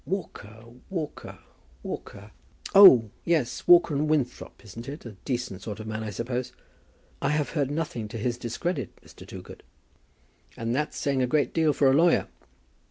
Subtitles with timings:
[0.03, 1.37] "Walker, Walker,
[1.83, 2.31] Walker?
[2.73, 5.05] oh, yes; Walker and Winthrop, isn't it?
[5.05, 6.53] A decent sort of man, I suppose?"
[7.21, 9.27] "I have heard nothing to his discredit, Mr.
[9.27, 9.61] Toogood."
[10.57, 12.25] "And that's saying a great deal for a lawyer.